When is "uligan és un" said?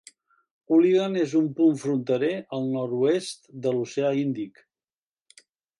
0.77-1.51